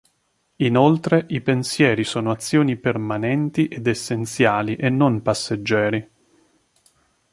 Inoltre 0.55 1.25
i 1.29 1.41
pensieri 1.41 2.03
sono 2.03 2.31
azioni 2.31 2.75
permanenti 2.75 3.67
ed 3.67 3.85
essenziali 3.85 4.75
e 4.75 4.89
non 4.89 5.21
passeggeri. 5.21 6.09